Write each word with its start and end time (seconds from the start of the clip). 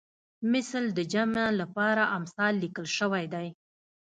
مثل 0.53 0.83
د 0.97 0.99
جمع 1.13 1.45
لپاره 1.61 2.03
امثال 2.17 2.53
لیکل 2.63 2.87
شوی 2.97 3.25
دی 3.33 3.47